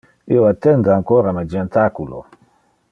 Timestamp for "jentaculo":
1.53-2.21